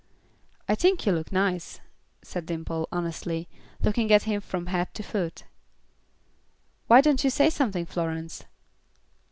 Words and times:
"I 0.67 0.73
think 0.73 1.05
you 1.05 1.11
look 1.11 1.31
nice," 1.31 1.79
said 2.23 2.47
Dimple, 2.47 2.87
honestly, 2.91 3.47
looking 3.81 4.11
at 4.11 4.23
him 4.23 4.41
from 4.41 4.65
head 4.65 4.91
to 4.95 5.03
foot. 5.03 5.43
"Why 6.87 7.01
don't 7.01 7.23
you 7.23 7.29
say 7.29 7.51
something, 7.51 7.85
Florence?" 7.85 8.45